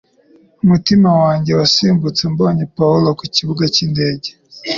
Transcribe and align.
Umutima 0.63 1.09
wanjye 1.21 1.51
wasimbutse 1.59 2.23
mbonye 2.33 2.63
Pawulo 2.75 3.09
ku 3.19 3.25
kibuga 3.35 3.63
cy'indege 3.73 4.29